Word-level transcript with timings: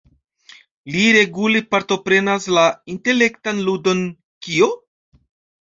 Li 0.95 1.03
regule 1.15 1.61
partoprenas 1.75 2.49
la 2.59 2.65
intelektan 2.97 3.63
ludon 3.71 4.03
"Kio? 4.49 4.73